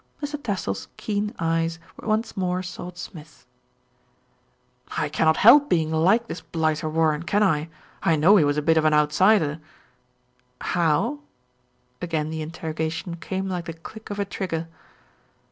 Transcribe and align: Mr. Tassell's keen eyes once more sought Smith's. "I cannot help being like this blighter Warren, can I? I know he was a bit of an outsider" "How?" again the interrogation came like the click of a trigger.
Mr. 0.19 0.41
Tassell's 0.41 0.87
keen 0.97 1.31
eyes 1.37 1.77
once 2.01 2.35
more 2.35 2.63
sought 2.63 2.97
Smith's. 2.97 3.45
"I 4.97 5.09
cannot 5.09 5.37
help 5.37 5.69
being 5.69 5.91
like 5.91 6.25
this 6.27 6.41
blighter 6.41 6.89
Warren, 6.89 7.21
can 7.21 7.43
I? 7.43 7.69
I 8.01 8.15
know 8.15 8.37
he 8.37 8.43
was 8.43 8.57
a 8.57 8.63
bit 8.63 8.77
of 8.77 8.85
an 8.85 8.95
outsider" 8.95 9.59
"How?" 10.73 11.19
again 12.01 12.31
the 12.31 12.41
interrogation 12.41 13.17
came 13.17 13.47
like 13.47 13.65
the 13.65 13.73
click 13.73 14.09
of 14.09 14.17
a 14.17 14.25
trigger. 14.25 14.67